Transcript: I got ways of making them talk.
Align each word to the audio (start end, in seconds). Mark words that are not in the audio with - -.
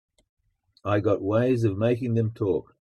I 0.83 0.99
got 0.99 1.21
ways 1.21 1.63
of 1.63 1.77
making 1.77 2.15
them 2.15 2.31
talk. 2.31 2.75